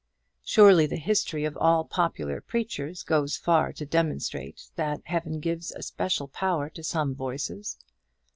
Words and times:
Surely 0.43 0.87
the 0.87 0.95
history 0.97 1.45
of 1.45 1.55
all 1.57 1.85
popular 1.85 2.41
preachers 2.41 3.03
goes 3.03 3.37
far 3.37 3.71
to 3.71 3.85
demonstrate 3.85 4.71
that 4.75 4.99
Heaven 5.05 5.39
gives 5.39 5.71
a 5.73 5.83
special 5.83 6.27
power 6.27 6.71
to 6.71 6.81
some 6.83 7.13
voices. 7.13 7.77